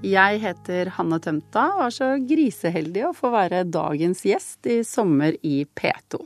[0.00, 5.34] Jeg heter Hanne Tømta og er så griseheldig å få være dagens gjest i Sommer
[5.44, 6.22] i P2.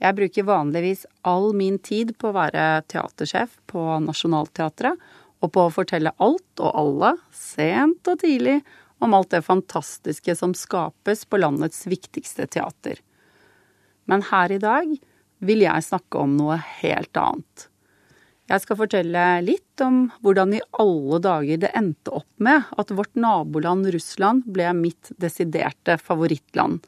[0.00, 4.96] Jeg bruker vanligvis all min tid på å være teatersjef på Nationaltheatret,
[5.44, 8.62] og på å fortelle alt og alle, sent og tidlig,
[9.04, 12.96] om alt det fantastiske som skapes på landets viktigste teater.
[14.08, 14.88] Men her i dag
[15.44, 17.68] vil jeg snakke om noe helt annet.
[18.44, 23.14] Jeg skal fortelle litt om hvordan i alle dager det endte opp med at vårt
[23.16, 26.82] naboland Russland ble mitt desiderte favorittland.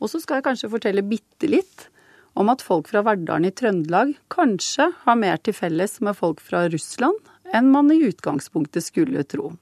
[0.00, 1.90] Og så skal jeg kanskje fortelle bitte litt
[2.38, 6.64] om at folk fra Verdalen i Trøndelag kanskje har mer til felles med folk fra
[6.72, 9.52] Russland enn man i utgangspunktet skulle tro.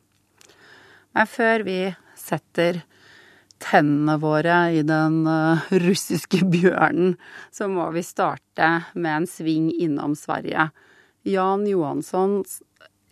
[1.17, 1.81] Men før vi
[2.19, 2.85] setter
[3.59, 7.17] tennene våre i den uh, russiske bjørnen,
[7.51, 10.69] så må vi starte med en sving innom Sverige.
[11.29, 12.63] Jan Johanssons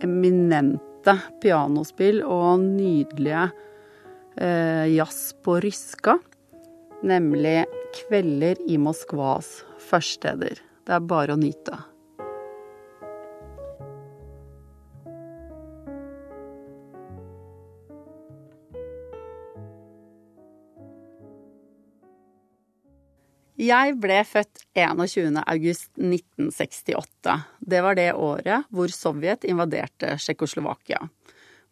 [0.01, 3.43] eminente pianospill og nydelige
[4.41, 6.17] eh, jazz på ryska,
[7.05, 10.65] nemlig 'Kvelder i Moskvas førsteder'.
[10.87, 11.77] Det er bare å nyte.
[23.67, 27.41] Jeg ble født 21.8.1968.
[27.59, 31.09] Det var det året hvor Sovjet invaderte Tsjekkoslovakia.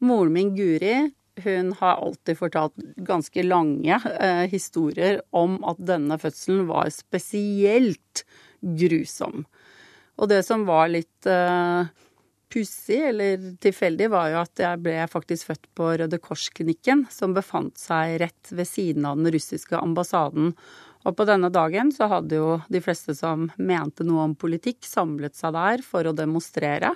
[0.03, 1.11] Moren min Guri
[1.43, 8.23] hun har alltid fortalt ganske lange eh, historier om at denne fødselen var spesielt
[8.63, 9.43] grusom.
[10.15, 11.91] Og det som var litt eh,
[12.55, 17.83] pussig eller tilfeldig, var jo at jeg ble faktisk født på Røde Kors-klinikken, som befant
[17.83, 20.55] seg rett ved siden av den russiske ambassaden.
[21.05, 25.37] Og på denne dagen så hadde jo de fleste som mente noe om politikk, samlet
[25.37, 26.95] seg der for å demonstrere,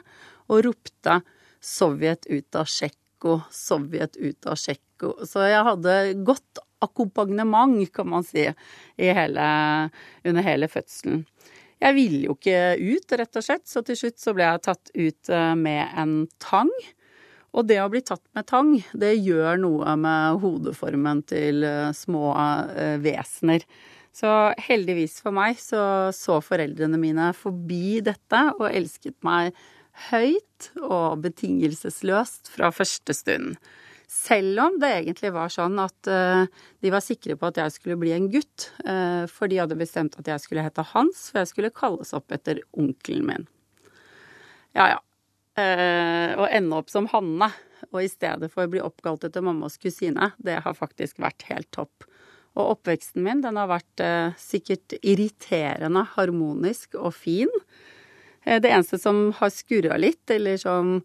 [0.49, 1.21] og ropte
[1.61, 5.27] 'Sovjet ut av Tsjekko', 'Sovjet ut av Tsjekko'.
[5.27, 8.47] Så jeg hadde godt akkompagnement, kan man si,
[8.97, 9.47] hele,
[10.25, 11.25] under hele fødselen.
[11.79, 14.91] Jeg ville jo ikke ut, rett og slett, så til slutt så ble jeg tatt
[14.95, 16.71] ut eh, med en tang.
[17.55, 22.33] Og det å bli tatt med tang, det gjør noe med hodeformen til eh, små
[22.35, 23.63] eh, vesener.
[24.19, 25.81] Så heldigvis for meg så
[26.17, 29.55] så foreldrene mine forbi dette og elsket meg
[30.09, 33.59] høyt og betingelsesløst fra første stund.
[34.09, 36.47] Selv om det egentlig var sånn at uh,
[36.81, 38.71] de var sikre på at jeg skulle bli en gutt.
[38.87, 42.33] Uh, for de hadde bestemt at jeg skulle hete Hans, for jeg skulle kalles opp
[42.33, 43.47] etter onkelen min.
[44.79, 44.99] Ja ja.
[45.59, 47.51] Uh, å ende opp som Hanne,
[47.91, 51.69] og i stedet for å bli oppkalt etter mammas kusine, det har faktisk vært helt
[51.75, 52.07] topp.
[52.59, 57.53] Og oppveksten min, den har vært eh, sikkert irriterende harmonisk og fin.
[58.43, 60.99] Eh, det eneste som har skurra litt, eller som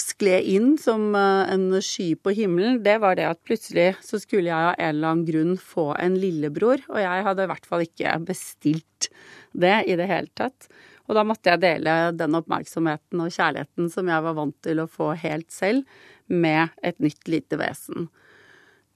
[0.00, 4.50] skled inn som eh, en sky på himmelen, det var det at plutselig så skulle
[4.50, 7.86] jeg av en eller annen grunn få en lillebror, og jeg hadde i hvert fall
[7.86, 9.10] ikke bestilt
[9.56, 10.68] det i det hele tatt.
[11.06, 14.90] Og da måtte jeg dele den oppmerksomheten og kjærligheten som jeg var vant til å
[14.90, 15.86] få helt selv,
[16.26, 18.08] med et nytt lite vesen.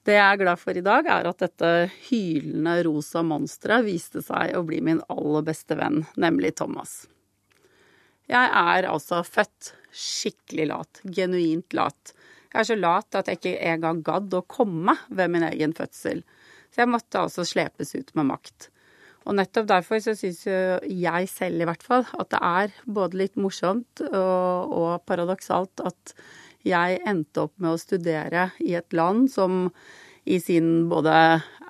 [0.01, 1.71] Det jeg er glad for i dag, er at dette
[2.07, 7.03] hylende rosa monsteret viste seg å bli min aller beste venn, nemlig Thomas.
[8.31, 11.01] Jeg er altså født skikkelig lat.
[11.03, 12.13] Genuint lat.
[12.51, 16.23] Jeg er så lat at jeg ikke engang gadd å komme ved min egen fødsel.
[16.71, 18.71] Så jeg måtte altså slepes ut med makt.
[19.27, 23.37] Og nettopp derfor så syns jeg selv i hvert fall at det er både litt
[23.37, 26.15] morsomt og, og paradoksalt at
[26.67, 29.67] jeg endte opp med å studere i et land som
[30.29, 31.13] i sin både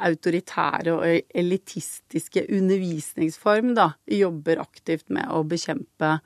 [0.03, 6.17] autoritære og elitistiske undervisningsform da, jobber aktivt med å bekjempe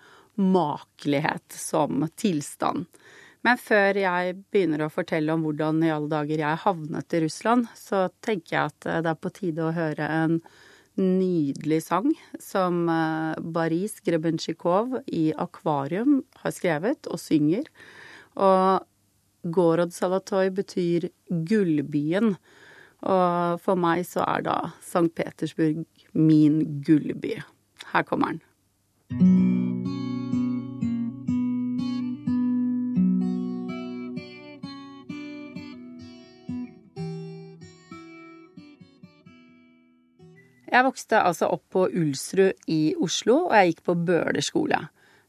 [0.42, 2.88] makelighet som tilstand.
[3.46, 7.68] Men før jeg begynner å fortelle om hvordan i alle dager jeg havnet i Russland,
[7.78, 10.40] så tenker jeg at det er på tide å høre en
[10.96, 17.68] nydelig sang som eh, Baris Grebentsjikov i Akvarium har skrevet og synger.
[18.36, 18.86] Og
[19.56, 22.36] Gorod Salatoy betyr gullbyen.
[23.06, 25.12] Og for meg så er da St.
[25.16, 25.86] Petersburg
[26.18, 27.38] min gullby.
[27.92, 28.44] Her kommer den.
[40.76, 44.82] Jeg vokste altså opp på Ulsrud i Oslo, og jeg gikk på Bøler skole.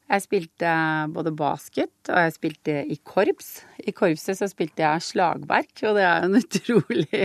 [0.06, 0.72] Jeg spilte
[1.10, 3.48] både basket og jeg spilte i korps.
[3.82, 7.24] I korpset så spilte jeg slagverk, og det er jo en utrolig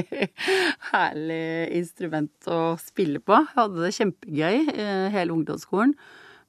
[0.90, 1.46] herlig
[1.78, 3.38] instrument å spille på.
[3.38, 5.94] Jeg hadde det kjempegøy eh, hele ungdomsskolen.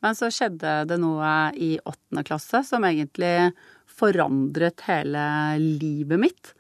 [0.03, 3.53] Men så skjedde det noe i åttende klasse som egentlig
[3.93, 5.25] forandret hele
[5.61, 6.55] livet mitt,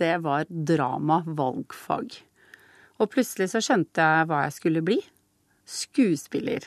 [0.00, 2.16] det var drama valgfag.
[2.98, 4.98] Og plutselig så skjønte jeg hva jeg skulle bli.
[5.70, 6.66] Skuespiller.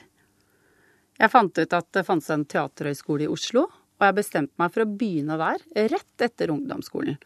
[1.17, 3.65] Jeg fant ut at det fantes en teaterhøgskole i Oslo,
[3.97, 7.17] og jeg bestemte meg for å begynne der rett etter ungdomsskolen.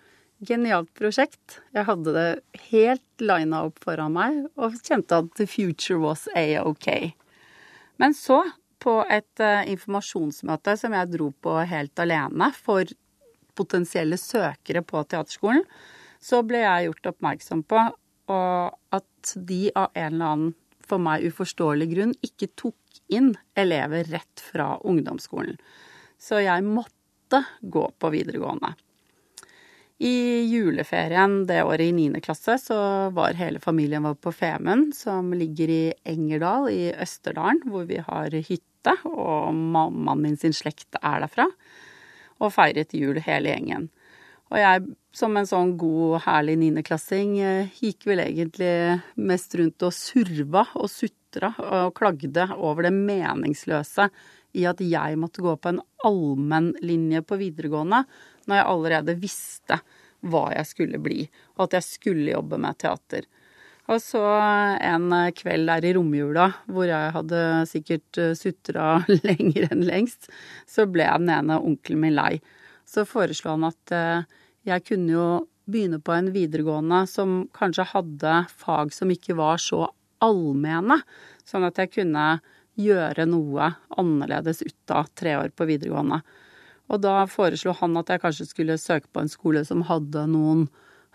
[0.42, 1.60] Genialt prosjekt.
[1.76, 7.12] Jeg hadde det helt lina opp foran meg og kjente at the future was a-ok.
[8.02, 8.40] Men så,
[8.82, 12.90] på et uh, informasjonsmøte som jeg dro på helt alene for
[13.54, 15.62] potensielle søkere på teaterskolen,
[16.22, 17.84] så ble jeg gjort oppmerksom på
[18.32, 20.54] at de av en eller annen
[20.88, 22.78] for meg uforståelig grunn ikke tok
[23.12, 25.58] inn elever rett fra ungdomsskolen.
[26.22, 28.74] Så jeg måtte gå på videregående.
[30.02, 32.22] I juleferien det året i 9.
[32.26, 32.78] klasse så
[33.14, 38.34] var hele familien vår på Femund, som ligger i Engerdal i Østerdalen, hvor vi har
[38.34, 41.46] hytte, og mammaen min sin slekt er derfra,
[42.42, 43.92] og feiret jul hele gjengen.
[44.50, 48.74] Og jeg, som en sånn god, herlig niendeklassing, eh, gikk vel egentlig
[49.16, 50.90] mest rundt og surva og
[51.31, 51.54] sutra
[51.88, 54.10] og klagde over det meningsløse
[54.54, 58.04] i at jeg måtte gå på en allmennlinje på videregående
[58.48, 59.80] når jeg allerede visste
[60.22, 61.24] hva jeg skulle bli,
[61.57, 63.25] og at jeg skulle jobbe med teater.
[63.89, 69.81] Og så en kveld der i romjula, hvor jeg hadde sikkert eh, sutra lenger enn
[69.88, 70.30] lengst,
[70.69, 72.36] så ble den ene onkelen min lei.
[72.86, 74.27] Så foreslo han at eh,
[74.69, 75.25] jeg kunne jo
[75.72, 79.88] begynne på en videregående som kanskje hadde fag som ikke var så
[80.24, 81.02] allmenne,
[81.48, 82.26] sånn at jeg kunne
[82.80, 86.22] gjøre noe annerledes ut av tre år på videregående.
[86.92, 90.66] Og da foreslo han at jeg kanskje skulle søke på en skole som hadde noen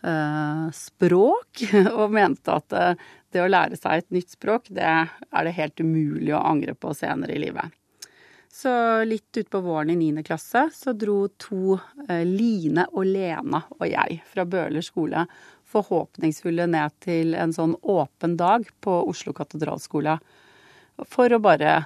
[0.02, 1.64] eh, språk,
[1.98, 5.56] og mente at det, eh, det å lære seg et nytt språk, det er det
[5.58, 7.74] helt umulig å angre på senere i livet.
[8.56, 8.70] Så
[9.04, 10.22] litt utpå våren i 9.
[10.24, 11.76] klasse så dro to,
[12.08, 15.26] eh, Line og Lena og jeg, fra Bøhler skole,
[15.70, 20.18] forhåpningsfulle ned til en sånn åpen dag på Oslo katedralskole.
[21.10, 21.84] For å bare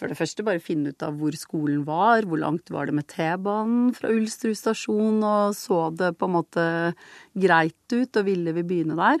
[0.00, 3.08] for det første bare finne ut av hvor skolen var, hvor langt var det med
[3.10, 6.64] T-banen fra Ulstrud stasjon, og så det på en måte
[7.36, 9.20] greit ut, og ville vi begynne der.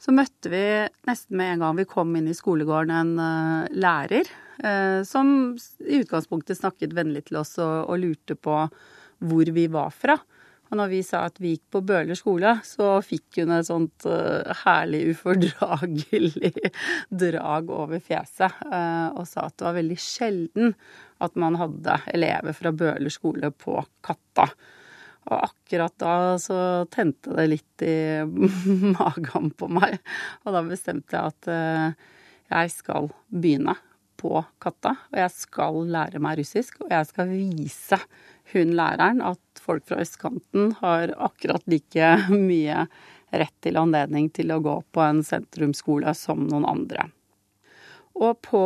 [0.00, 0.64] Så møtte vi
[1.08, 4.28] nesten med en gang vi kom inn i skolegården en uh, lærer
[4.64, 5.54] uh, som
[5.84, 8.58] i utgangspunktet snakket vennlig til oss og, og lurte på
[9.24, 10.18] hvor vi var fra.
[10.74, 14.06] Og når vi sa at vi gikk på Bøhler skole, så fikk hun et sånt
[14.10, 16.50] uh, herlig ufordragelig
[17.22, 18.56] drag over fjeset.
[18.66, 20.74] Uh, og sa at det var veldig sjelden
[21.22, 24.48] at man hadde elever fra Bøhler skole på Katta.
[25.30, 26.58] Og akkurat da så
[26.90, 27.96] tente det litt i
[28.98, 30.00] magen på meg.
[30.42, 32.10] Og da bestemte jeg at uh,
[32.50, 33.78] jeg skal begynne
[34.24, 34.96] på Katta.
[35.12, 38.00] Og jeg skal lære meg russisk, og jeg skal vise
[38.54, 42.86] hun læreren at folk fra østkanten har akkurat like mye
[43.34, 47.08] rett til anledning til å gå på en sentrumsskole som noen andre.
[48.14, 48.64] Og på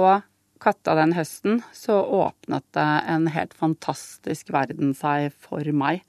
[0.59, 6.03] Katta den høsten så åpnet det en helt fantastisk verden seg for meg.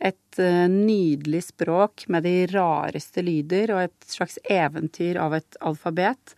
[0.00, 6.36] Et eh, nydelig språk med de rareste lyder og et slags eventyr av et alfabet.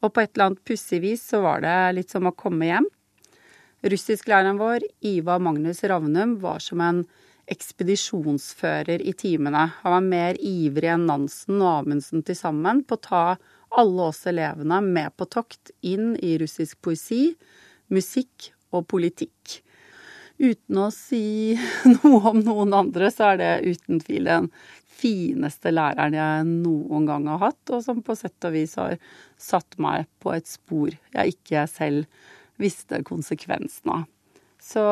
[0.00, 2.88] Og på et eller annet pussig vis så var det litt som å komme hjem.
[3.80, 7.04] Russisklæreren vår, Iva Magnus Ravnum, var som en
[7.50, 9.70] ekspedisjonsfører i timene.
[9.82, 13.24] Han var mer ivrig enn Nansen og Amundsen til sammen på å ta
[13.80, 17.34] alle oss elevene med på tokt inn i russisk poesi,
[17.90, 19.60] musikk og politikk.
[20.40, 21.56] Uten å si
[21.96, 24.48] noe om noen andre, så er det uten tvil den
[25.00, 28.96] fineste læreren jeg noen gang har hatt, og som på sett og vis har
[29.40, 32.24] satt meg på et spor jeg ikke selv
[32.60, 34.08] visste konsekvensen av.
[34.60, 34.82] Så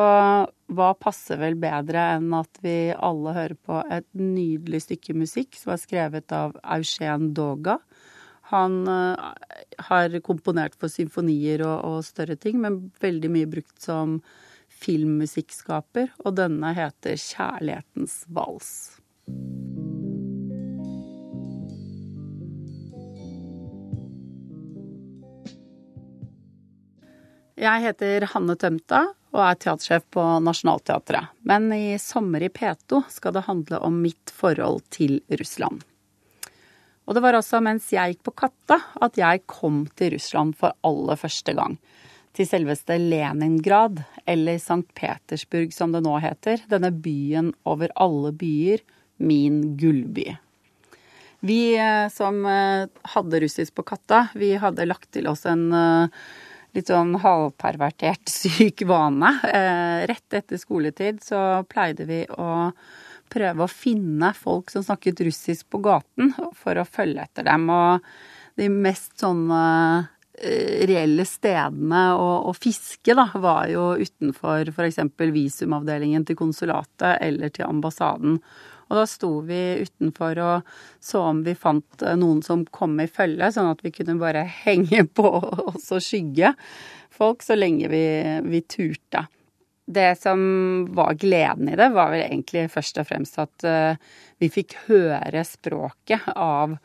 [0.73, 5.75] hva passer vel bedre enn at vi alle hører på et nydelig stykke musikk som
[5.75, 7.77] er skrevet av Eugen Doga.
[8.49, 9.13] Han uh,
[9.91, 14.17] har komponert for symfonier og, og, større ting, men veldig mye brukt som
[14.79, 18.71] filmmusikkskaper, og denne heter Kjærlighetens vals.
[27.59, 29.01] Jeg heter Hanne Tømta
[29.35, 31.33] og er teatersjef på Nationaltheatret.
[31.43, 35.83] Men i sommer i P2 skal det handle om mitt forhold til Russland.
[37.03, 40.71] Og det var altså mens jeg gikk på Katta at jeg kom til Russland for
[40.87, 41.75] aller første gang.
[42.37, 44.85] Til selveste Leningrad, eller St.
[44.95, 46.61] Petersburg som det nå heter.
[46.71, 48.85] Denne byen over alle byer,
[49.19, 50.29] min gullby.
[51.43, 56.21] Vi eh, som eh, hadde russisk på Katta, vi hadde lagt til oss en eh,
[56.77, 59.33] litt sånn halvpervertert syk vane.
[59.49, 62.71] Eh, rett etter skoletid så pleide vi å
[63.29, 67.67] prøve å finne folk som snakket russisk på gaten, for å følge etter dem.
[67.69, 68.05] Og
[68.59, 69.59] de mest sånne
[70.39, 74.99] reelle stedene å, å, fiske, da, var jo utenfor f.eks.
[75.19, 78.37] visumavdelingen til konsulatet eller til ambassaden.
[78.89, 80.69] Og da sto vi utenfor og
[81.03, 84.47] så om vi fant eh, noen som kom i følge, sånn at vi kunne bare
[84.63, 85.27] henge på
[85.69, 86.55] oss og skygge
[87.19, 88.05] folk så lenge vi,
[88.47, 89.25] vi turte.
[89.89, 90.39] Det som
[90.93, 93.97] var gleden i det, var vel egentlig først og fremst at uh,
[94.37, 96.75] vi fikk høre språket av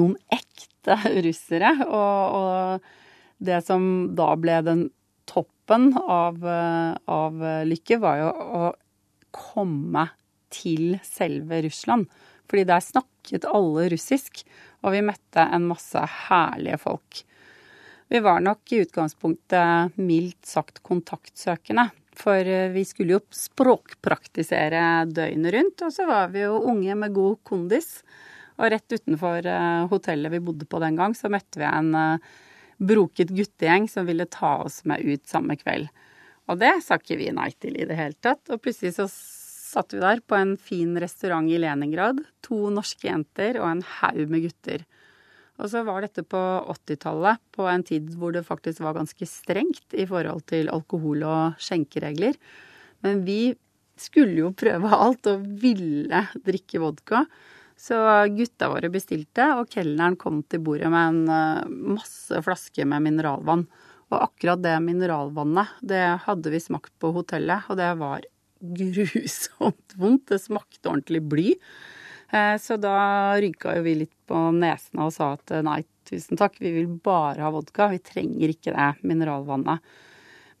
[0.00, 0.69] noen ekte
[1.26, 1.74] russere.
[1.86, 3.84] Og, og det som
[4.16, 4.86] da ble den
[5.30, 8.64] toppen av, uh, av lykke, var jo å
[9.34, 10.08] komme
[10.50, 12.08] til selve Russland.
[12.50, 14.42] Fordi der snakket alle russisk,
[14.82, 17.22] og vi møtte en masse herlige folk.
[18.10, 21.86] Vi var nok i utgangspunktet mildt sagt kontaktsøkende.
[22.18, 27.14] For eh, vi skulle jo språkpraktisere døgnet rundt, og så var vi jo unge med
[27.14, 28.00] god kondis.
[28.60, 32.30] Og rett utenfor eh, hotellet vi bodde på den gang, så møtte vi en eh,
[32.80, 35.88] broket guttegjeng som ville ta oss med ut samme kveld.
[36.50, 38.42] Og det sa ikke vi nei til i det hele tatt.
[38.50, 39.06] Og plutselig så
[39.70, 42.24] satt vi der på en fin restaurant i Leningrad.
[42.46, 44.84] To norske jenter og en haug med gutter.
[45.60, 46.40] Og så var dette på
[46.72, 51.60] 80-tallet, på en tid hvor det faktisk var ganske strengt i forhold til alkohol- og
[51.60, 52.38] skjenkeregler.
[53.04, 53.54] Men vi
[54.00, 57.26] skulle jo prøve alt og ville drikke vodka.
[57.80, 57.96] Så
[58.36, 63.64] gutta våre bestilte, og kelneren kom til bordet med en eh, masse flasker med mineralvann.
[64.10, 68.26] Og akkurat det mineralvannet, det hadde vi smakt på hotellet, og det var
[68.60, 70.28] grusomt vondt.
[70.28, 71.46] Det smakte ordentlig bly.
[72.36, 76.36] Eh, så da rynka jo vi litt på nesene og sa at eh, nei, tusen
[76.36, 77.88] takk, vi vil bare ha vodka.
[77.94, 79.80] Vi trenger ikke det mineralvannet.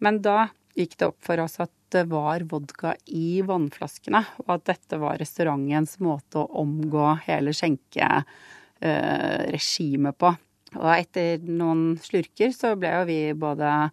[0.00, 0.48] Men da
[0.78, 5.20] gikk det opp for oss at det var vodka i vannflaskene, og at dette var
[5.20, 10.28] restaurantens måte å omgå hele skjenkeregimet på.
[10.78, 13.90] Og etter noen slurker så ble jo vi både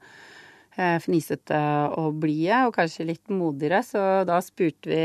[0.77, 1.57] Eh, fnisete
[1.97, 3.79] og blide, og kanskje litt modigere.
[3.81, 4.99] Så da spurte vi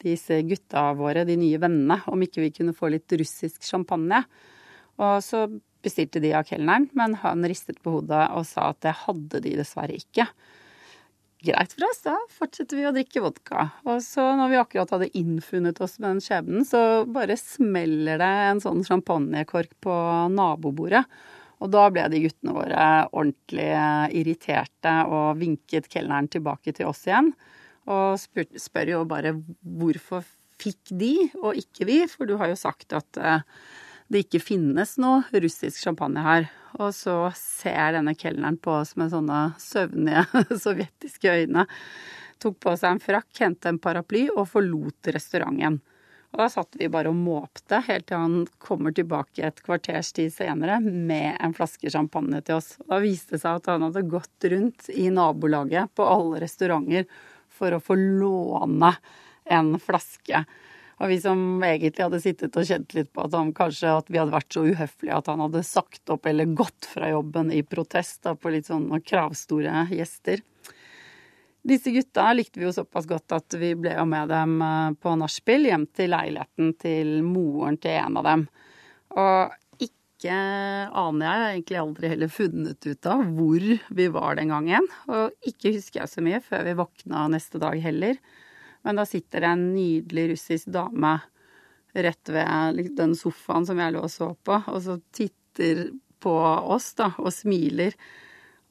[0.00, 4.22] disse gutta våre, de nye vennene, om ikke vi kunne få litt russisk champagne.
[4.96, 5.44] Og så
[5.84, 9.52] bestilte de av kelneren, men han ristet på hodet og sa at det hadde de
[9.60, 10.24] dessverre ikke.
[11.38, 13.68] Greit for oss, da fortsetter vi å drikke vodka.
[13.86, 18.30] Og så når vi akkurat hadde innfunnet oss med den skjebnen, så bare smeller det
[18.48, 19.98] en sånn champagnekork på
[20.34, 21.04] nabobordet.
[21.62, 23.70] Og da ble de guttene våre ordentlig
[24.18, 27.30] irriterte og vinket kelneren tilbake til oss igjen.
[27.88, 30.26] Og spør, spør jo bare hvorfor
[30.58, 33.46] fikk de og ikke vi, for du har jo sagt at uh,
[34.08, 36.48] det ikke finnes noe russisk champagne her.
[36.78, 40.24] Og så ser denne kelneren på oss med sånne søvnige
[40.64, 41.66] sovjetiske øyne.
[42.38, 45.80] Tok på seg en frakk, hentet en paraply og forlot restauranten.
[46.28, 50.32] Og da satt vi bare og måpte helt til han kommer tilbake et kvarters tid
[50.34, 52.74] senere med en flaske champagne til oss.
[52.84, 57.08] Da viste det seg at han hadde gått rundt i nabolaget på alle restauranter
[57.48, 58.92] for å få låne
[59.48, 60.44] en flaske.
[60.98, 64.18] Og vi som egentlig hadde sittet og kjent litt på at, han, kanskje at vi
[64.18, 68.24] hadde vært så uhøflige at han hadde sagt opp eller gått fra jobben i protest
[68.26, 70.42] da, på litt sånne kravstore gjester.
[71.68, 75.14] Disse gutta likte vi jo såpass godt at vi ble jo med dem eh, på
[75.20, 78.44] nachspiel hjem til leiligheten til moren til en av dem.
[79.18, 80.34] Og ikke
[80.98, 83.68] aner jeg, egentlig aldri heller funnet ut av hvor
[84.00, 84.88] vi var den gangen.
[85.06, 88.18] Og ikke husker jeg så mye før vi våkna neste dag heller.
[88.87, 91.17] Men da sitter det en nydelig russisk dame
[91.93, 95.89] rett ved den sofaen som jeg lå og så på, og så titter
[96.23, 96.33] på
[96.73, 97.95] oss da, og smiler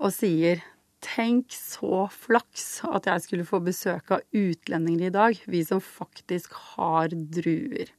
[0.02, 0.62] og sier
[1.02, 6.54] Tenk så flaks at jeg skulle få besøk av utlendinger i dag, vi som faktisk
[6.76, 7.90] har druer.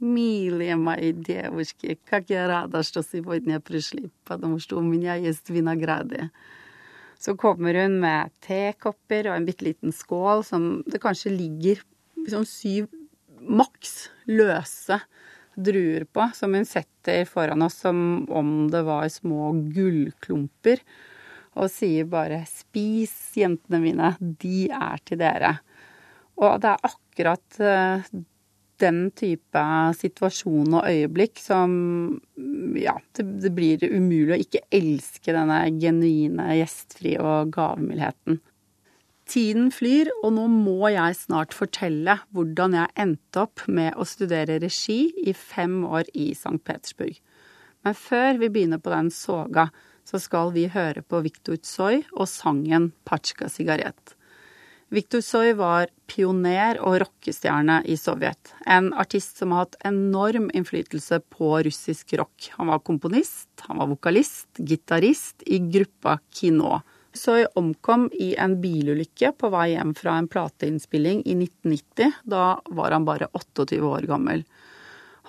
[0.00, 6.30] Милые мои девушки, как я рада, что сегодня пришли, потому что у меня есть винограды.
[7.23, 11.79] Så kommer hun med tekopper og en bitte liten skål som det kanskje ligger
[12.19, 12.89] liksom syv
[13.43, 14.99] maks løse
[15.55, 20.81] druer på, som hun setter foran oss som om det var små gullklumper
[21.53, 25.59] og sier bare 'spis, jentene mine, de er til dere'.
[26.41, 28.07] Og det er akkurat eh,
[28.81, 29.63] den type
[29.99, 31.75] situasjon og øyeblikk som
[32.79, 38.39] Ja, det, det blir umulig å ikke elske denne genuine, gjestfrie og gavmildheten.
[39.29, 44.59] Tiden flyr, og nå må jeg snart fortelle hvordan jeg endte opp med å studere
[44.59, 46.59] regi i fem år i St.
[46.65, 47.15] Petersburg.
[47.83, 49.69] Men før vi begynner på den soga,
[50.03, 54.15] så skal vi høre på Viktor Tsoi og sangen Patsjka sigarett.
[54.93, 58.51] Viktor Soy var pioner og rockestjerne i Sovjet.
[58.69, 62.51] En artist som har hatt enorm innflytelse på russisk rock.
[62.59, 66.83] Han var komponist, han var vokalist, gitarist i gruppa Kino.
[67.09, 72.19] Soy omkom i en bilulykke på vei hjem fra en plateinnspilling i 1990.
[72.29, 72.43] Da
[72.77, 74.43] var han bare 28 år gammel.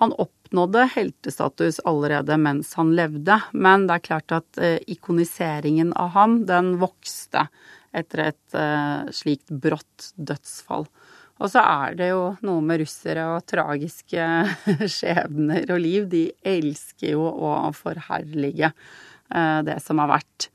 [0.02, 6.12] Han oppnådde heltestatus allerede mens han levde, men det er klart at eh, ikoniseringen av
[6.18, 7.46] ham, den vokste
[7.94, 10.88] etter et uh, slikt brått dødsfall.
[11.42, 14.26] Og så er det jo noe med russere og tragiske
[14.96, 16.08] skjebner og liv.
[16.10, 20.50] De elsker jo å forherlige uh, det som har vært.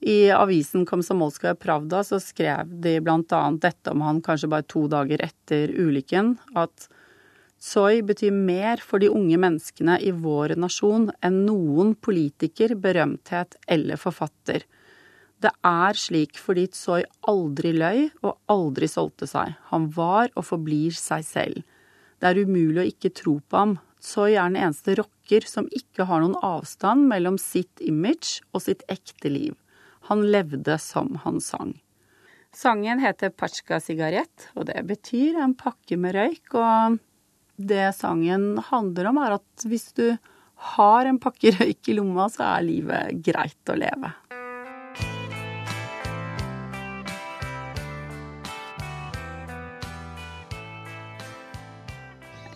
[0.00, 5.20] I avisen Komsomolskaja Pravda så skrev de annet dette om han kanskje bare to dager
[5.26, 6.88] etter ulykken, at
[7.60, 14.00] Soy betyr mer for de unge menneskene i vår nasjon enn noen politiker, berømthet eller
[14.00, 14.64] forfatter.
[15.40, 19.54] Det er slik fordi Tsoi aldri løy og aldri solgte seg.
[19.70, 21.62] Han var og forblir seg selv.
[22.20, 23.78] Det er umulig å ikke tro på ham.
[24.00, 28.84] Tsoi er den eneste rocker som ikke har noen avstand mellom sitt image og sitt
[28.92, 29.54] ekte liv.
[30.12, 31.78] Han levde som han sang.
[32.56, 36.54] Sangen heter Pachka sigarett, og det betyr en pakke med røyk.
[36.58, 36.98] og
[37.60, 40.06] det sangen handler om, er at hvis du
[40.74, 44.12] har en pakke røyk i lomma, så er livet greit å leve.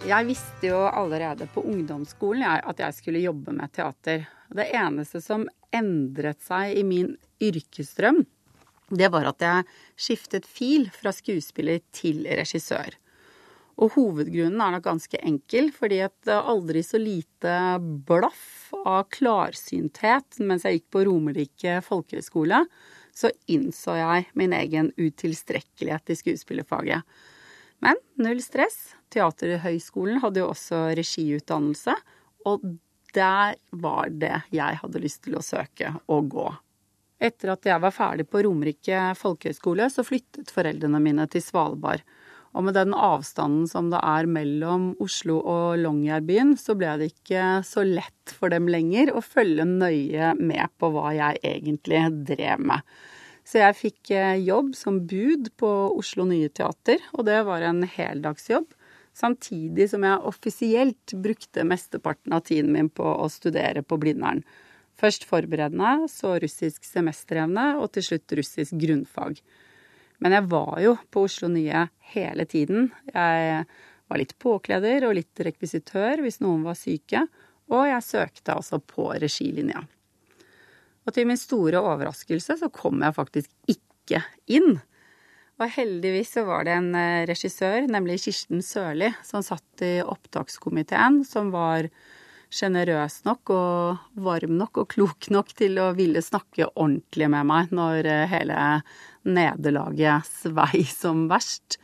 [0.04, 4.26] Jeg visste jo allerede på ungdomsskolen at jeg skulle jobbe med teater.
[4.52, 8.20] Det eneste som endret seg i min yrkesdrøm,
[8.92, 9.64] det var at jeg
[9.96, 12.98] skiftet fil fra skuespiller til regissør.
[13.80, 20.68] Og hovedgrunnen er nok ganske enkel, fordi et aldri så lite blaff av klarsynthet mens
[20.68, 22.60] jeg gikk på Romerike folkehøgskole,
[23.16, 27.08] så innså jeg min egen utilstrekkelighet i skuespillerfaget.
[27.84, 28.94] Men null stress.
[29.12, 31.94] Teaterhøgskolen hadde jo også regiutdannelse,
[32.48, 32.64] og
[33.14, 36.48] der var det jeg hadde lyst til å søke og gå.
[37.24, 42.02] Etter at jeg var ferdig på Romerike folkehøgskole, så flyttet foreldrene mine til Svalbard.
[42.54, 47.62] Og med den avstanden som det er mellom Oslo og Longyearbyen, så ble det ikke
[47.66, 52.94] så lett for dem lenger å følge nøye med på hva jeg egentlig drev med.
[53.44, 57.84] Så jeg fikk eh, jobb som bud på Oslo Nye Teater, og det var en
[57.84, 58.70] heldagsjobb.
[59.14, 64.42] Samtidig som jeg offisielt brukte mesteparten av tiden min på å studere på Blindern.
[64.98, 69.38] Først forberedende, så russisk semesterevne, og til slutt russisk grunnfag.
[70.22, 72.88] Men jeg var jo på Oslo Nye hele tiden.
[73.12, 73.66] Jeg
[74.08, 77.26] var litt påkleder og litt rekvisitør hvis noen var syke,
[77.72, 79.84] og jeg søkte altså på regilinja.
[81.04, 84.78] Og til min store overraskelse så kom jeg faktisk ikke inn.
[85.62, 91.22] Og heldigvis så var det en eh, regissør, nemlig Kirsten Sørli, som satt i opptakskomiteen,
[91.28, 91.86] som var
[92.54, 97.74] sjenerøs nok og varm nok og klok nok til å ville snakke ordentlig med meg
[97.74, 98.58] når eh, hele
[99.26, 101.78] nederlaget svei som verst.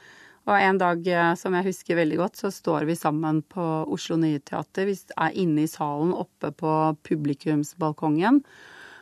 [0.49, 4.19] Og en dag eh, som jeg husker veldig godt, så står vi sammen på Oslo
[4.19, 4.91] Nye Teater.
[4.91, 6.75] Vi er inne i salen oppe på
[7.07, 8.43] publikumsbalkongen.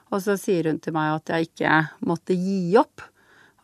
[0.08, 3.04] Og så sier hun til meg at jeg ikke måtte gi opp.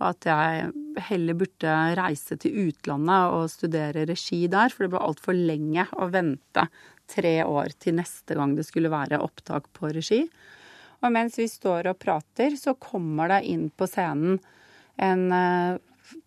[0.01, 5.05] Og at jeg heller burde reise til utlandet og studere regi der, for det ble
[5.07, 6.67] altfor lenge å vente
[7.11, 10.25] tre år til neste gang det skulle være opptak på regi.
[11.05, 14.39] Og mens vi står og prater, så kommer det inn på scenen
[15.05, 15.81] en eh,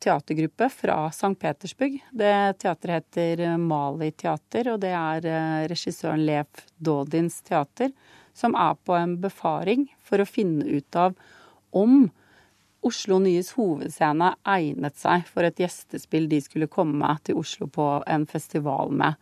[0.03, 1.33] teatergruppe fra St.
[1.39, 1.97] Petersburg.
[2.11, 7.93] Det teatret heter Mali Teater, og det er eh, regissøren Lev Dodins teater,
[8.37, 11.17] som er på en befaring for å finne ut av
[11.75, 12.05] om
[12.85, 18.27] Oslo Nyes hovedscene egnet seg for et gjestespill de skulle komme til Oslo på en
[18.29, 19.17] festival med.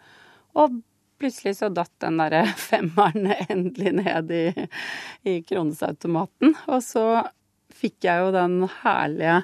[0.59, 0.81] Og
[1.19, 4.45] plutselig så datt den derre femmeren endelig ned i,
[5.23, 6.55] i kronesautomaten.
[6.67, 7.05] Og så
[7.75, 9.39] fikk jeg jo den herlige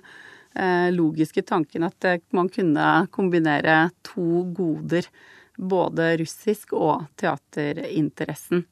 [0.55, 5.07] eh, logiske tanken at eh, man kunne kombinere to goder.
[5.61, 8.63] Både russisk og teaterinteressen.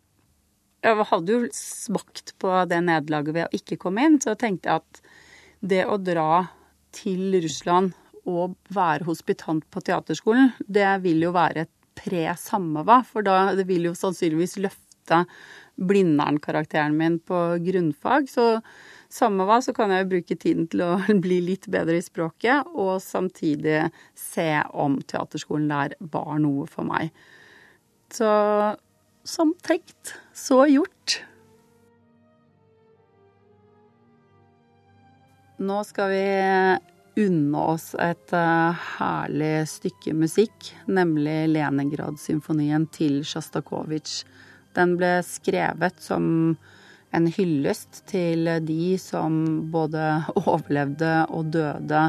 [0.80, 4.84] Jeg hadde jo smakt på det nederlaget ved å ikke komme inn, så tenkte jeg
[4.84, 5.02] at
[5.60, 6.46] det å dra
[6.96, 7.92] til Russland
[8.30, 13.68] og være hospitant på teaterskolen, det vil jo være et pre Sammeva, for da det
[13.70, 15.24] vil jo sannsynligvis løfte
[15.80, 18.28] Blindern-karakteren min på grunnfag.
[18.32, 18.60] Så
[19.12, 20.92] Sammeva så kan jeg jo bruke tiden til å
[21.24, 27.12] bli litt bedre i språket, og samtidig se om teaterskolen der var noe for meg.
[28.14, 28.30] Så
[29.30, 31.24] som tenkt, så gjort.
[35.60, 36.26] Nå skal vi
[37.20, 44.24] unne oss et eh, herlig stykke musikk, nemlig Leningrad-symfonien til Sjostakovitsj.
[44.78, 46.24] Den ble skrevet som
[47.10, 49.42] en hyllest til de som
[49.74, 50.06] både
[50.46, 52.08] overlevde og døde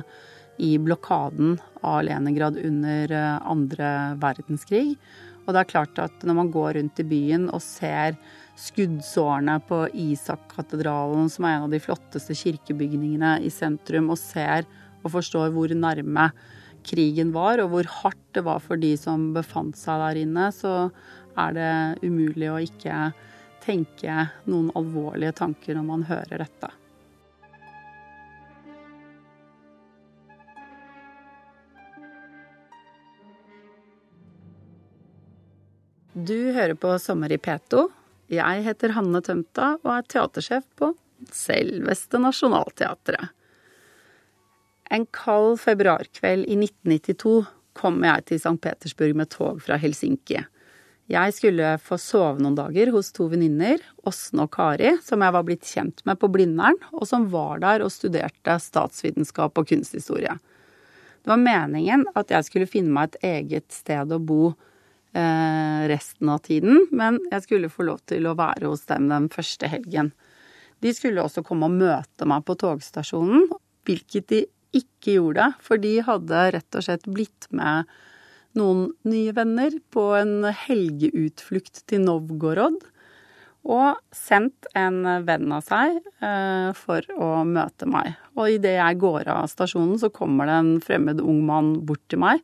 [0.61, 3.91] i blokaden av Leningrad under eh, andre
[4.23, 4.95] verdenskrig
[5.47, 8.19] og det er klart at når man går rundt i byen og ser
[8.61, 14.69] skuddsårene på Isak-katedralen, som er en av de flotteste kirkebygningene i sentrum, og ser
[15.01, 16.29] og forstår hvor nærme
[16.87, 20.91] krigen var, og hvor hardt det var for de som befant seg der inne, så
[21.41, 21.73] er det
[22.05, 23.11] umulig å ikke
[23.65, 26.71] tenke noen alvorlige tanker når man hører dette.
[36.13, 37.85] Du hører på Sommer i P2.
[38.35, 40.89] Jeg heter Hanne Tømta og er teatersjef på
[41.31, 43.29] selveste Nationaltheatret.
[44.91, 47.45] En kald februarkveld i 1992
[47.79, 48.57] kom jeg til St.
[48.59, 50.41] Petersburg med tog fra Helsinki.
[51.11, 55.47] Jeg skulle få sove noen dager hos to venninner, Åsne og Kari, som jeg var
[55.47, 60.35] blitt kjent med på Blindern, og som var der og studerte statsvitenskap og kunsthistorie.
[61.23, 64.57] Det var meningen at jeg skulle finne meg et eget sted å bo
[65.11, 69.67] resten av tiden, men jeg skulle få lov til å være hos dem den første
[69.67, 70.13] helgen.
[70.81, 73.49] De skulle også komme og møte meg på togstasjonen,
[73.89, 74.45] hvilket de
[74.77, 75.51] ikke gjorde.
[75.65, 77.91] For de hadde rett og slett blitt med
[78.59, 82.81] noen nye venner på en helgeutflukt til Novgorod.
[83.61, 88.15] Og sendt en venn av seg eh, for å møte meg.
[88.39, 92.23] Og idet jeg går av stasjonen, så kommer det en fremmed ung mann bort til
[92.25, 92.41] meg.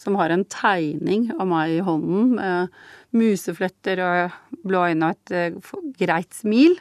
[0.00, 2.80] Som har en tegning av meg i hånden med
[3.16, 6.78] musefletter og blå øyne og et eh, greit smil.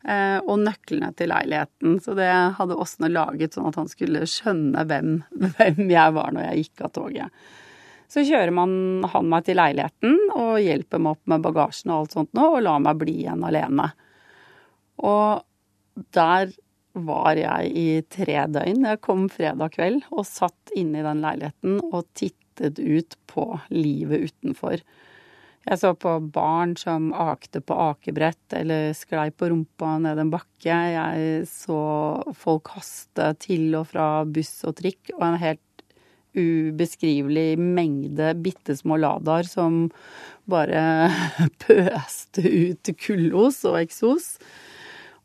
[0.00, 1.98] Eh, og nøklene til leiligheten.
[2.00, 5.18] Så det hadde Åsne laget sånn at han skulle skjønne hvem,
[5.58, 7.42] hvem jeg var når jeg gikk av toget.
[8.10, 8.72] Så kjører man
[9.12, 12.64] han meg til leiligheten og hjelper meg opp med bagasjen og alt sånt nå, og
[12.64, 13.86] lar meg bli igjen alene.
[15.06, 15.44] Og
[16.16, 16.50] der
[16.98, 18.88] var jeg i tre døgn.
[18.88, 22.08] Jeg kom fredag kveld og satt inne i den leiligheten og
[22.60, 24.80] tittet ut på livet utenfor.
[25.68, 30.72] Jeg så på barn som akte på akebrett eller sklei på rumpa ned en bakke.
[30.72, 31.80] Jeg så
[32.36, 35.60] folk haste til og fra buss og trikk, og en helt
[36.30, 39.88] ubeskrivelig mengde bitte små Ladaer som
[40.50, 41.10] bare
[41.66, 44.36] pøste ut kullos og eksos.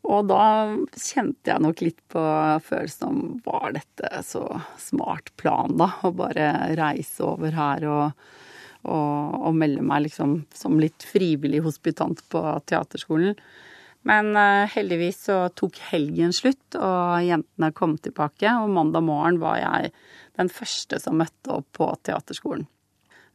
[0.05, 0.45] Og da
[0.93, 2.23] kjente jeg nok litt på
[2.65, 4.43] følelsen om var dette så
[4.77, 5.89] smart plan, da?
[6.05, 8.27] Å bare reise over her og
[8.85, 13.37] og, og melde meg liksom som litt frivillig hospitant på teaterskolen.
[14.05, 18.51] Men uh, heldigvis så tok helgen slutt, og jentene kom tilbake.
[18.61, 19.93] Og mandag morgen var jeg
[20.37, 22.67] den første som møtte opp på teaterskolen.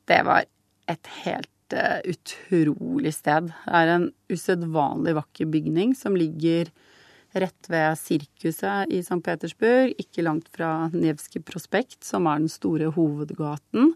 [0.07, 0.47] Det var
[0.91, 3.51] et helt uh, utrolig sted.
[3.67, 6.71] Det er en usedvanlig vakker bygning som ligger
[7.39, 9.21] rett ved sirkuset i St.
[9.23, 13.95] Petersburg, ikke langt fra Nevskij prospekt, som er den store hovedgaten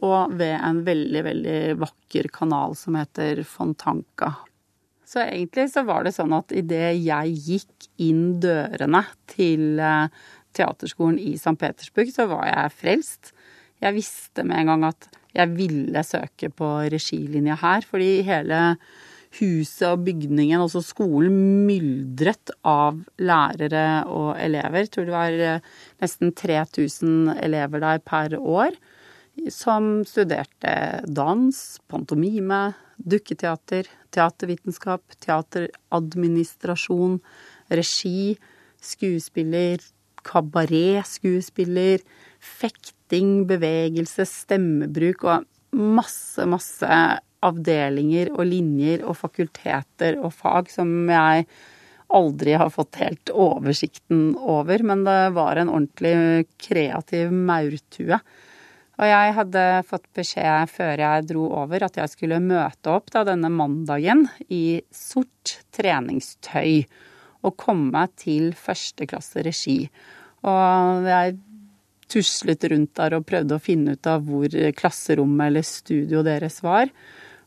[0.00, 4.32] og ved en veldig, veldig vakker kanal som heter Fontanka.
[5.04, 10.08] Så egentlig så var det sånn at idet jeg gikk inn dørene til eh,
[10.56, 11.58] teaterskolen i St.
[11.60, 13.34] Petersburg, så var jeg frelst.
[13.84, 18.60] Jeg visste med en gang at jeg ville søke på regilinja her, fordi hele
[19.38, 24.82] huset og bygningen, altså skolen, myldret av lærere og elever.
[24.84, 25.70] Jeg tror det var eh,
[26.04, 28.76] nesten 3000 elever der per år
[29.50, 31.56] som studerte dans,
[31.88, 37.16] pantomime, dukketeater, teatervitenskap, teateradministrasjon,
[37.72, 38.36] regi,
[38.82, 39.80] skuespiller,
[40.28, 42.04] kabaretskuespiller,
[43.12, 45.44] fekting, bevegelse, stemmebruk og
[45.76, 46.88] masse, masse
[47.42, 51.46] avdelinger og linjer og fakulteter og fag som jeg
[52.12, 58.18] aldri har fått helt oversikten over, men det var en ordentlig kreativ maurtue
[59.00, 63.24] og jeg hadde fått beskjed før jeg dro over at jeg skulle møte opp da
[63.26, 66.84] denne mandagen i sort treningstøy
[67.42, 69.88] og komme til førsteklasse regi.
[70.46, 71.34] Og jeg
[72.12, 76.92] tuslet rundt der og prøvde å finne ut av hvor klasserommet eller studio deres var.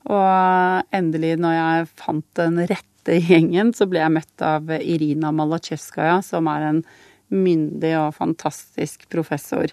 [0.06, 6.20] Og endelig, når jeg fant den rette gjengen, så ble jeg møtt av Irina Malacheskaja,
[6.26, 6.86] som er en
[7.34, 9.72] myndig og fantastisk professor.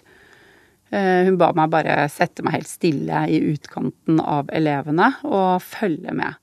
[0.93, 6.13] Eh, hun ba meg bare sette meg helt stille i utkanten av elevene og følge
[6.17, 6.37] med.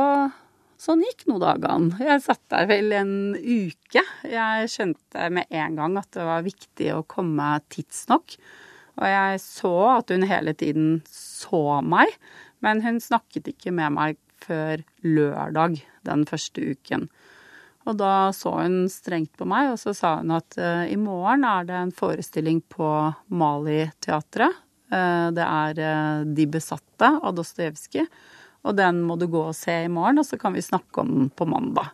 [0.00, 0.41] Og
[0.82, 1.94] sånn gikk nå dagene.
[2.02, 4.02] Jeg satt der vel en uke.
[4.26, 8.36] Jeg skjønte med en gang at det var viktig å komme tidsnok.
[9.00, 12.12] Og jeg så at hun hele tiden så meg,
[12.64, 17.06] men hun snakket ikke med meg før lørdag den første uken.
[17.88, 21.46] Og da så hun strengt på meg, og så sa hun at uh, i morgen
[21.46, 22.90] er det en forestilling på
[23.34, 24.60] Mali-teatret.
[24.92, 28.06] Uh, det er uh, De besatte av Dostojevskij.
[28.62, 31.10] Og den må du gå og se i morgen, og så kan vi snakke om
[31.16, 31.90] den på mandag.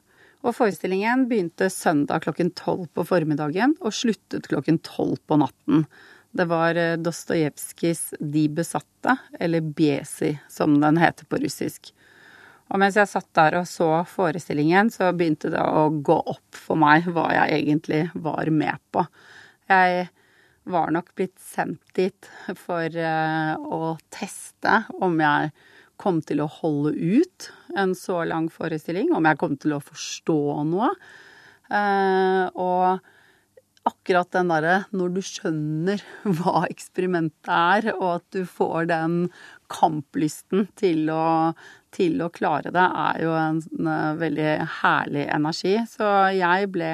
[0.46, 5.86] Og forestillingen begynte søndag klokken tolv på formiddagen og sluttet klokken tolv på natten.
[6.30, 11.90] Det var Dostojevskijs De besatte, eller Biesi som den heter på russisk.
[12.68, 16.78] Og mens jeg satt der og så forestillingen, så begynte det å gå opp for
[16.80, 19.06] meg hva jeg egentlig var med på.
[19.72, 20.10] Jeg
[20.68, 22.28] var nok blitt sendt dit
[22.60, 25.52] for uh, å teste om jeg
[25.98, 30.40] kom til å holde ut en så lang forestilling, om jeg kom til å forstå
[30.70, 30.92] noe.
[31.68, 33.02] Uh, og
[33.88, 36.02] akkurat den derre når du skjønner
[36.38, 39.18] hva eksperimentet er, og at du får den
[39.72, 41.52] kamplysten til å,
[41.94, 45.76] til å klare det, er jo en, en eh, veldig herlig energi.
[45.88, 46.92] Så jeg ble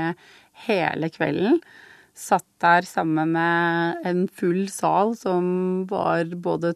[0.67, 1.61] hele kvelden
[2.15, 5.47] satt der sammen med en full sal som
[5.91, 6.73] var både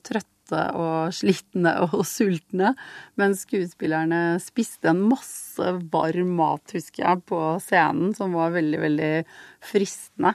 [0.49, 2.75] trøtte og slitne og sultne,
[3.17, 9.13] mens skuespillerne spiste en masse varm mat, husker jeg, på scenen, som var veldig, veldig
[9.61, 10.35] fristende.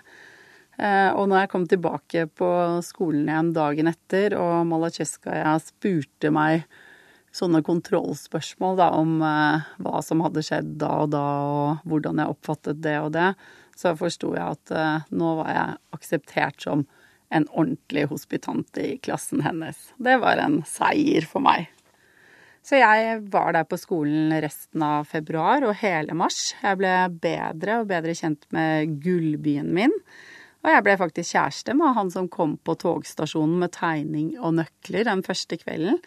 [0.78, 2.50] Eh, og når jeg kom tilbake på
[2.82, 6.66] skolen igjen dagen etter, og Malacheskaja spurte meg
[7.34, 12.34] sånne kontrollspørsmål da, om eh, hva som hadde skjedd da og da, og hvordan jeg
[12.34, 13.34] oppfattet det og det,
[13.78, 16.86] så forsto jeg at eh, nå var jeg akseptert som
[17.34, 19.80] en ordentlig hospitant i klassen hennes.
[19.98, 21.70] Det var en seier for meg.
[22.64, 26.54] Så jeg var der på skolen resten av februar og hele mars.
[26.62, 26.94] Jeg ble
[27.24, 29.96] bedre og bedre kjent med gullbyen min.
[30.64, 35.10] Og jeg ble faktisk kjæreste med han som kom på togstasjonen med tegning og nøkler
[35.10, 36.00] den første kvelden.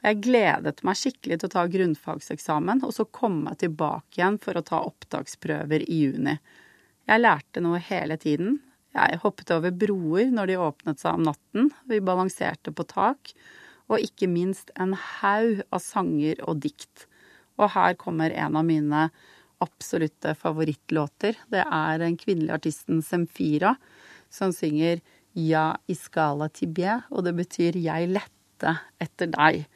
[0.00, 4.64] Jeg gledet meg skikkelig til å ta grunnfagseksamen, og så komme tilbake igjen for å
[4.64, 6.38] ta opptaksprøver i juni.
[7.08, 8.60] Jeg lærte noe hele tiden.
[8.96, 13.32] Jeg hoppet over broer når de åpnet seg om natten, vi balanserte på tak,
[13.88, 17.06] og ikke minst en haug av sanger og dikt.
[17.58, 19.08] Og her kommer en av mine
[19.64, 21.38] absolutte favorittlåter.
[21.50, 23.74] Det er den kvinnelige artisten Semfira
[24.30, 25.02] som synger
[25.38, 29.66] Ja iskala tibie, og det betyr Jeg lette etter deg.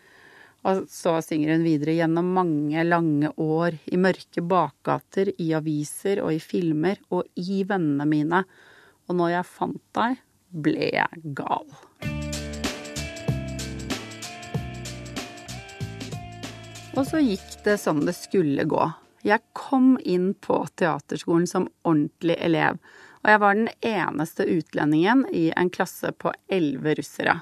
[0.66, 6.32] Og så synger hun videre gjennom mange lange år, i mørke bakgater, i aviser og
[6.34, 8.42] i filmer, og i vennene mine.
[9.12, 10.20] Og når jeg fant deg,
[10.64, 11.66] ble jeg gal.
[16.96, 18.86] Og så gikk det som det skulle gå.
[19.28, 22.80] Jeg kom inn på teaterskolen som ordentlig elev,
[23.20, 27.36] og jeg var den eneste utlendingen i en klasse på elleve russere.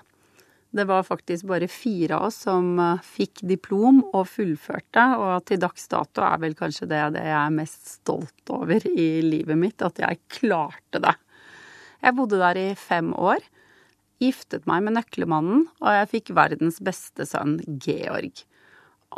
[0.74, 5.62] Det var faktisk bare fire av oss som eh, fikk diplom og fullførte, og til
[5.62, 9.82] dags dato er vel kanskje det det jeg er mest stolt over i livet mitt,
[9.82, 11.16] at jeg klarte det.
[12.00, 13.42] Jeg bodde der i fem år,
[14.20, 18.44] giftet meg med nøklemannen, og jeg fikk verdens beste sønn, Georg.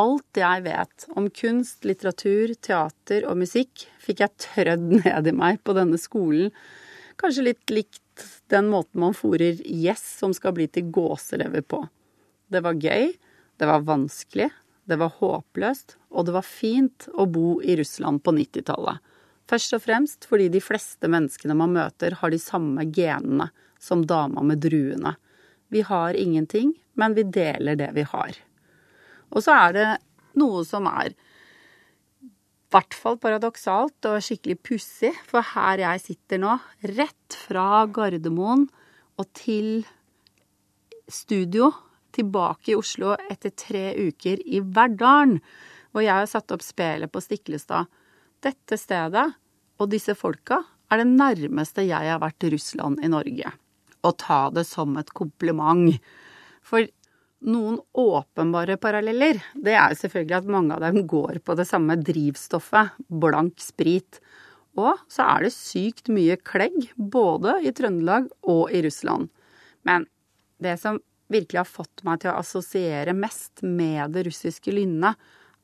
[0.02, 5.60] Alt jeg vet om kunst, litteratur, teater og musikk, fikk jeg trødd ned i meg
[5.66, 6.52] på denne skolen.
[7.20, 11.84] Kanskje litt likt den måten man fòrer gjess som skal bli til gåselever på.
[12.52, 13.12] Det var gøy,
[13.60, 14.50] det var vanskelig,
[14.88, 18.98] det var håpløst, og det var fint å bo i Russland på 90-tallet.
[19.50, 23.50] Først og fremst fordi de fleste menneskene man møter, har de samme genene
[23.82, 25.16] som dama med druene.
[25.72, 28.38] Vi har ingenting, men vi deler det vi har.
[29.32, 29.88] Og så er det
[30.38, 32.30] noe som er i
[32.72, 36.54] hvert fall paradoksalt og skikkelig pussig, for her jeg sitter nå,
[36.94, 38.68] rett fra Gardermoen
[39.20, 39.82] og til
[41.12, 41.68] studio
[42.16, 45.40] tilbake i Oslo etter tre uker i Verdalen,
[45.92, 47.88] hvor jeg har satt opp spelet på Stiklestad.
[48.42, 49.28] Dette stedet
[49.78, 50.60] og disse folka
[50.92, 53.52] er det nærmeste jeg har vært Russland i Norge.
[54.02, 55.94] Å ta det som et kompliment.
[56.66, 56.84] For
[57.46, 61.96] noen åpenbare paralleller, det er jo selvfølgelig at mange av dem går på det samme
[61.98, 64.20] drivstoffet, blank sprit.
[64.78, 69.30] Og så er det sykt mye klegg, både i Trøndelag og i Russland.
[69.86, 70.06] Men
[70.62, 71.00] det som
[71.32, 75.16] virkelig har fått meg til å assosiere mest med det russiske lynnet,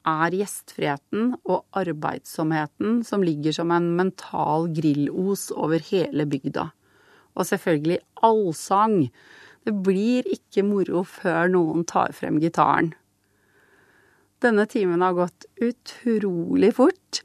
[0.06, 6.68] er gjestfriheten og arbeidsomheten som ligger som en mental grillos over hele bygda.
[7.38, 9.00] Og selvfølgelig allsang
[9.66, 12.92] det blir ikke moro før noen tar frem gitaren.
[14.42, 17.22] Denne timen har gått utrolig fort.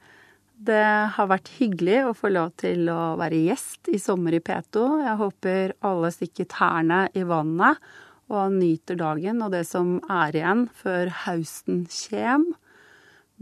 [0.64, 0.84] Det
[1.16, 4.84] har vært hyggelig å få lov til å være gjest i Sommer i P2.
[5.04, 7.80] Jeg håper alle stikker tærne i vannet
[8.34, 12.48] og nyter dagen og det som er igjen før høsten kjem.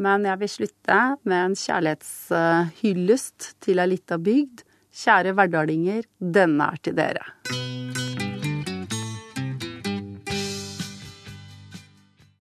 [0.01, 4.65] Men jeg vil slutte med en kjærlighetshyllest til ei lita bygd.
[4.91, 7.29] Kjære verdalinger, denne er til dere.